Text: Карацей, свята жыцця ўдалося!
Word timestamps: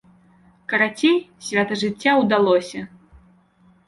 Карацей, 0.71 1.17
свята 1.47 1.77
жыцця 1.81 2.11
ўдалося! 2.21 2.81